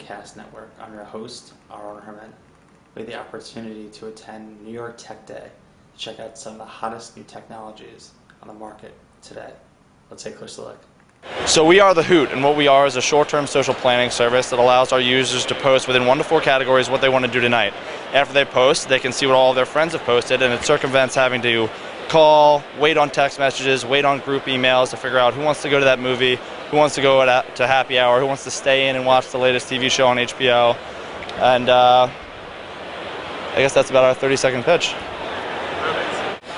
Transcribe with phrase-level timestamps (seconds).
[0.00, 0.70] GAcast Network.
[0.80, 2.32] I'm your host, Aaron Herman.
[2.94, 5.50] We had the opportunity to attend New York Tech Day
[5.94, 8.12] to check out some of the hottest new technologies
[8.42, 9.52] on the market today.
[10.10, 10.78] Let's take a closer look.
[11.44, 14.48] So we are the Hoot, and what we are is a short-term social planning service
[14.50, 17.30] that allows our users to post within one to four categories what they want to
[17.30, 17.74] do tonight.
[18.14, 20.64] After they post, they can see what all of their friends have posted, and it
[20.64, 21.68] circumvents having to
[22.08, 25.68] call, wait on text messages, wait on group emails to figure out who wants to
[25.68, 26.38] go to that movie,
[26.70, 29.38] who wants to go to happy hour, who wants to stay in and watch the
[29.38, 30.76] latest TV show on HBO,
[31.38, 32.08] and uh,
[33.52, 34.94] I guess that's about our 30-second pitch.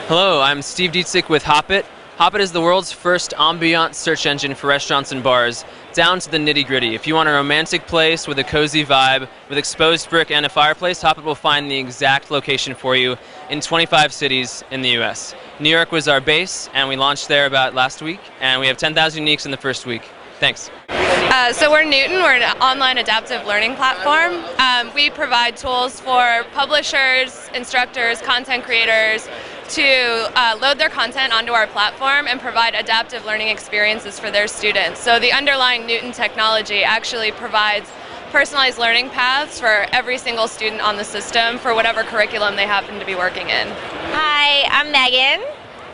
[0.09, 1.87] Hello, I'm Steve Dietzick with Hoppit.
[2.23, 6.37] Hoppit is the world's first ambient search engine for restaurants and bars, down to the
[6.37, 6.95] nitty gritty.
[6.95, 10.49] If you want a romantic place with a cozy vibe, with exposed brick and a
[10.49, 13.17] fireplace, Hoppit will find the exact location for you
[13.51, 15.35] in 25 cities in the US.
[15.59, 18.77] New York was our base, and we launched there about last week, and we have
[18.77, 20.09] 10,000 uniques in the first week.
[20.39, 20.71] Thanks.
[20.89, 22.23] Uh, so we're Newton.
[22.23, 24.45] We're an online adaptive learning platform.
[24.61, 29.29] Um, we provide tools for publishers, instructors, content creators
[29.71, 34.47] to uh, load their content onto our platform and provide adaptive learning experiences for their
[34.47, 35.01] students.
[35.01, 37.91] So the underlying Newton technology actually provides
[38.31, 42.99] personalized learning paths for every single student on the system for whatever curriculum they happen
[42.99, 43.69] to be working in.
[44.13, 45.47] Hi, I'm Megan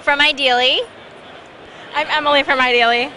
[0.03, 0.81] from Ideeli.
[1.95, 3.13] I'm Emily from Ideeli.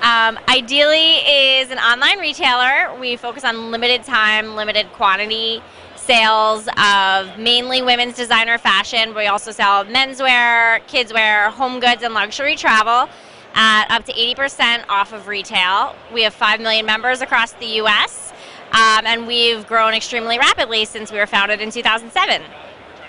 [0.00, 2.94] Um, Ideeli is an online retailer.
[2.98, 5.62] We focus on limited time, limited quantity
[6.04, 9.14] sales of mainly women's designer fashion.
[9.14, 13.08] We also sell menswear, kidswear, home goods, and luxury travel
[13.54, 15.94] at up to 80% off of retail.
[16.12, 18.32] We have 5 million members across the US,
[18.72, 22.42] um, and we've grown extremely rapidly since we were founded in 2007.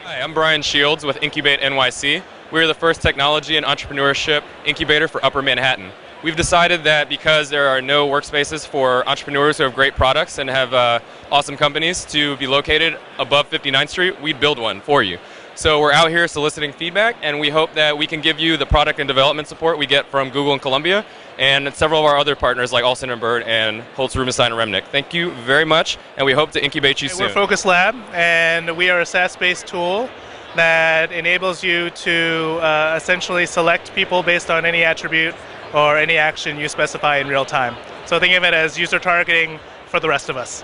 [0.03, 2.21] Hi, I'm Brian Shields with Incubate NYC.
[2.51, 5.91] We're the first technology and entrepreneurship incubator for Upper Manhattan.
[6.25, 10.49] We've decided that because there are no workspaces for entrepreneurs who have great products and
[10.49, 10.99] have uh,
[11.31, 15.19] awesome companies to be located above 59th Street, we'd build one for you.
[15.53, 18.65] So we're out here soliciting feedback, and we hope that we can give you the
[18.65, 21.05] product and development support we get from Google and Columbia,
[21.37, 24.85] and several of our other partners like Alston and Bird and Holtz Rubenstein and Reminick.
[24.85, 27.27] Thank you very much, and we hope to incubate you soon.
[27.27, 27.33] We're.
[27.33, 30.09] Focus Lab, and we are a SaaS-based tool
[30.55, 35.35] that enables you to uh, essentially select people based on any attribute
[35.75, 37.75] or any action you specify in real time.
[38.05, 40.63] So think of it as user targeting for the rest of us.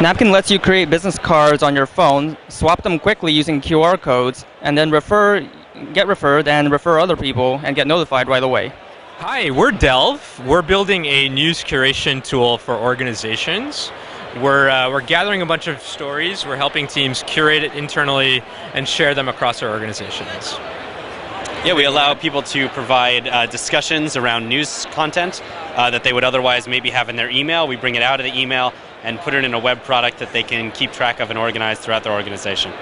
[0.00, 4.46] Napkin lets you create business cards on your phone, swap them quickly using QR codes,
[4.62, 5.46] and then refer,
[5.92, 8.72] get referred and refer other people and get notified right away.
[9.18, 10.46] Hi, we're Delve.
[10.46, 13.92] We're building a news curation tool for organizations.
[14.36, 18.42] We're, uh, we're gathering a bunch of stories, we're helping teams curate it internally
[18.74, 20.54] and share them across our organizations.
[21.62, 25.42] Yeah, we allow people to provide uh, discussions around news content
[25.74, 27.68] uh, that they would otherwise maybe have in their email.
[27.68, 28.72] We bring it out of the email
[29.02, 31.78] and put it in a web product that they can keep track of and organize
[31.78, 32.72] throughout their organization.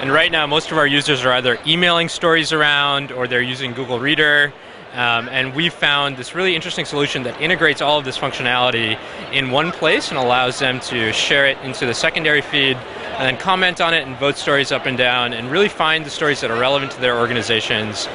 [0.00, 3.74] And right now, most of our users are either emailing stories around or they're using
[3.74, 4.54] Google Reader.
[4.94, 8.98] Um, and we've found this really interesting solution that integrates all of this functionality
[9.32, 12.78] in one place and allows them to share it into the secondary feed
[13.16, 16.10] and then comment on it and vote stories up and down and really find the
[16.10, 18.08] stories that are relevant to their organizations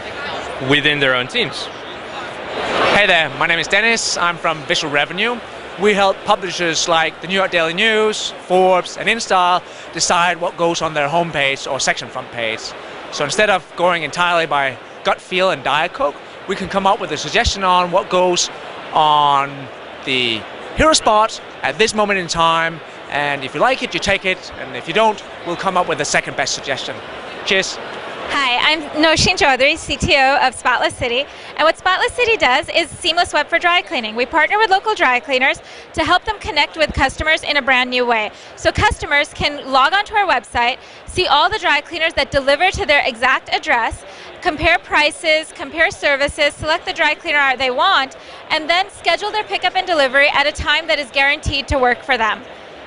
[0.70, 1.68] within their own teams.
[2.96, 4.18] Hey there, my name is Dennis.
[4.18, 5.40] I'm from Visual Revenue.
[5.82, 10.82] We help publishers like the New York Daily News, Forbes, and InStyle decide what goes
[10.82, 12.60] on their homepage or section front page.
[13.14, 16.16] So instead of going entirely by gut feel and Diet Coke,
[16.50, 18.50] we can come up with a suggestion on what goes
[18.92, 19.50] on
[20.04, 20.42] the
[20.76, 22.82] hero spot at this moment in time.
[23.10, 24.52] And if you like it, you take it.
[24.60, 26.96] And if you don't, we'll come up with the second best suggestion.
[27.46, 27.78] Cheers.
[28.32, 31.26] Hi, I'm Noshin Chaudhary, CTO of Spotless City.
[31.58, 34.16] And what Spotless City does is seamless web for dry cleaning.
[34.16, 35.60] We partner with local dry cleaners
[35.94, 38.30] to help them connect with customers in a brand new way.
[38.56, 42.86] So customers can log onto our website, see all the dry cleaners that deliver to
[42.86, 44.06] their exact address,
[44.44, 48.16] compare prices, compare services, select the dry cleaner they want,
[48.52, 52.04] and then schedule their pickup and delivery at a time that is guaranteed to work
[52.04, 52.44] for them.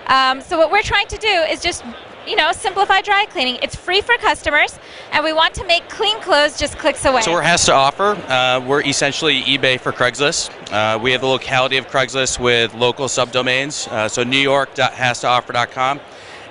[0.07, 1.85] Um, so what we're trying to do is just
[2.27, 3.59] you know, simplify dry cleaning.
[3.63, 4.79] It's free for customers,
[5.11, 7.23] and we want to make clean clothes just clicks away.
[7.23, 8.17] So we're has to offer.
[8.29, 10.51] Uh, we're essentially eBay for Craigslist.
[10.73, 13.89] Uh, we have the locality of Craigslist with local subdomains.
[13.89, 16.01] Uh, so newyork.hastooffer.com,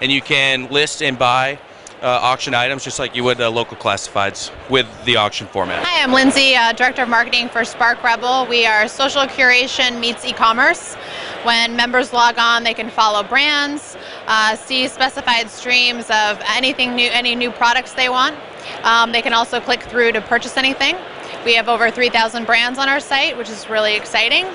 [0.02, 1.58] and you can list and buy
[2.02, 5.84] uh, auction items just like you would uh, local classifieds with the auction format.
[5.86, 8.48] Hi, I'm Lindsay, uh, Director of Marketing for Spark Rebel.
[8.48, 10.96] We are social curation meets e-commerce.
[11.44, 13.96] When members log on, they can follow brands,
[14.28, 18.36] uh, see specified streams of anything new, any new products they want.
[18.84, 20.96] Um, they can also click through to purchase anything.
[21.46, 24.46] We have over 3,000 brands on our site, which is really exciting.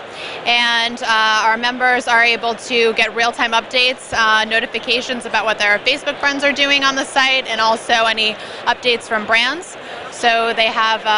[0.45, 5.59] And uh, our members are able to get real time updates, uh, notifications about what
[5.59, 8.35] their Facebook friends are doing on the site, and also any
[8.67, 9.77] updates from brands.
[10.13, 11.09] So they have uh,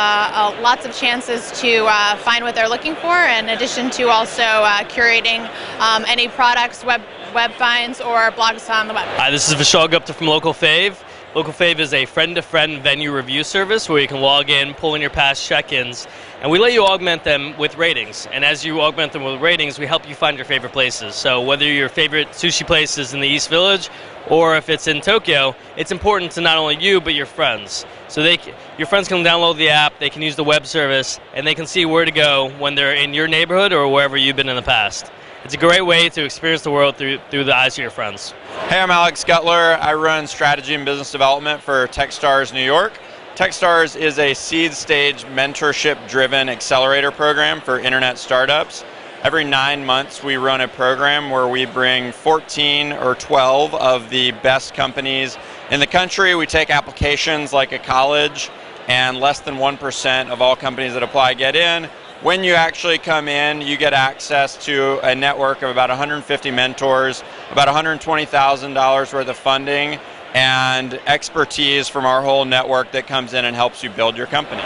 [0.56, 4.42] uh, lots of chances to uh, find what they're looking for, in addition to also
[4.42, 7.02] uh, curating um, any products, web
[7.34, 9.06] web finds, or blogs on the web.
[9.18, 10.96] Hi, this is Vishal Gupta from Local Fave.
[11.38, 15.00] Local Fave is a friend-to-friend venue review service where you can log in, pull in
[15.00, 16.08] your past check-ins,
[16.42, 18.26] and we let you augment them with ratings.
[18.32, 21.14] And as you augment them with ratings, we help you find your favorite places.
[21.14, 23.88] So whether your favorite sushi place is in the East Village
[24.26, 27.86] or if it's in Tokyo, it's important to not only you but your friends.
[28.08, 28.40] So they,
[28.76, 31.68] your friends can download the app, they can use the web service, and they can
[31.68, 34.62] see where to go when they're in your neighborhood or wherever you've been in the
[34.62, 35.12] past.
[35.48, 38.34] It's a great way to experience the world through through the eyes of your friends.
[38.68, 39.78] Hey, I'm Alex Gutler.
[39.80, 43.00] I run strategy and business development for Techstars New York.
[43.34, 48.84] Techstars is a seed stage mentorship driven accelerator program for internet startups.
[49.22, 54.32] Every nine months, we run a program where we bring 14 or 12 of the
[54.32, 55.38] best companies
[55.70, 56.34] in the country.
[56.34, 58.50] We take applications like a college,
[58.88, 61.88] and less than 1% of all companies that apply get in.
[62.20, 67.22] When you actually come in, you get access to a network of about 150 mentors,
[67.52, 70.00] about $120,000 worth of funding,
[70.34, 74.62] and expertise from our whole network that comes in and helps you build your company.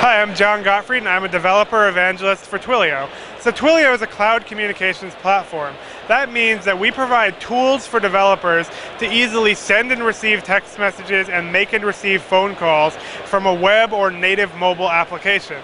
[0.00, 3.08] Hi, I'm Jon Gottfried, and I'm a developer evangelist for Twilio.
[3.38, 5.76] So, Twilio is a cloud communications platform.
[6.08, 8.68] That means that we provide tools for developers
[8.98, 13.54] to easily send and receive text messages and make and receive phone calls from a
[13.54, 15.62] web or native mobile application.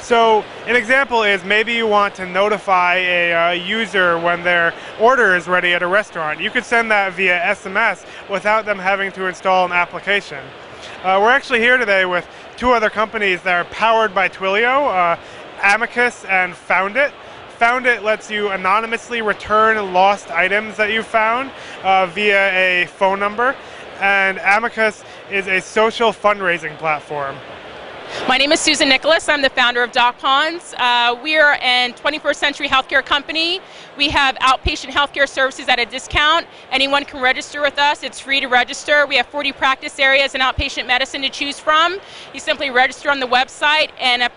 [0.00, 5.34] So, an example is maybe you want to notify a uh, user when their order
[5.34, 6.40] is ready at a restaurant.
[6.40, 10.44] You could send that via SMS without them having to install an application.
[11.02, 15.18] Uh, we're actually here today with two other companies that are powered by Twilio, uh,
[15.62, 17.12] Amicus and Foundit.
[17.58, 21.50] Foundit lets you anonymously return lost items that you found
[21.82, 23.56] uh, via a phone number,
[24.00, 27.36] and Amicus is a social fundraising platform.
[28.26, 29.28] My name is Susan Nicholas.
[29.28, 30.74] I'm the founder of Doc Ponds.
[30.78, 33.60] Uh, we are a 21st century healthcare company.
[33.96, 36.46] We have outpatient healthcare services at a discount.
[36.70, 38.02] Anyone can register with us.
[38.02, 39.06] It's free to register.
[39.06, 41.98] We have 40 practice areas in outpatient medicine to choose from.
[42.32, 44.30] You simply register on the website, and a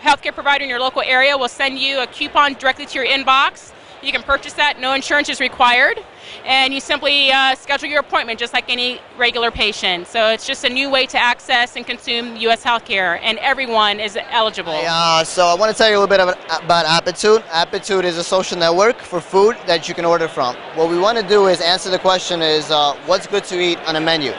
[0.00, 3.72] healthcare provider in your local area will send you a coupon directly to your inbox.
[4.00, 5.98] You can purchase that, no insurance is required,
[6.44, 10.06] and you simply uh, schedule your appointment just like any regular patient.
[10.06, 12.62] So it's just a new way to access and consume U.S.
[12.62, 14.72] healthcare, and everyone is eligible.
[14.72, 17.42] Uh, so I want to tell you a little bit about, about Aptitude.
[17.50, 20.54] Aptitude is a social network for food that you can order from.
[20.76, 23.78] What we want to do is answer the question is uh, what's good to eat
[23.88, 24.32] on a menu.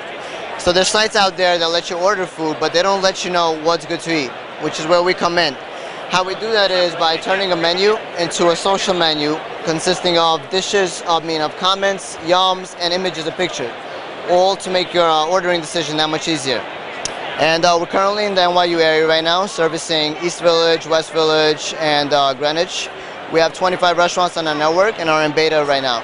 [0.57, 3.31] So there's sites out there that let you order food, but they don't let you
[3.31, 4.31] know what's good to eat,
[4.61, 5.55] which is where we come in.
[6.09, 10.41] How we do that is by turning a menu into a social menu consisting of
[10.49, 13.71] dishes, I mean, of comments, yums, and images of picture,
[14.27, 16.57] all to make your uh, ordering decision that much easier.
[17.37, 21.75] And uh, we're currently in the NYU area right now, servicing East Village, West Village,
[21.77, 22.89] and uh, Greenwich.
[23.31, 26.01] We have 25 restaurants on our network and are in beta right now.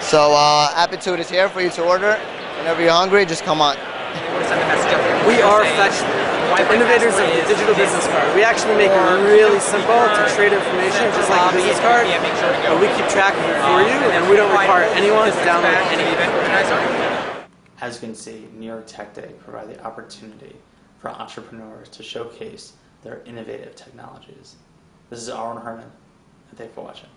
[0.00, 2.14] So uh, Aptitude is here for you to order.
[2.58, 3.74] Whenever you're hungry, just come on.
[5.26, 5.98] We are Fetch,
[6.58, 8.34] innovators of the digital business card.
[8.34, 12.06] We actually make it really simple to trade information, just like a business card.
[12.06, 15.76] But we keep track of it for you, and we don't require anyone to download
[15.94, 16.30] anything.
[17.80, 20.56] As you can see, New York Tech Day provides the opportunity
[20.98, 24.56] for entrepreneurs to showcase their innovative technologies.
[25.08, 25.90] This is Aaron Herman,
[26.50, 27.08] and thank you for watching.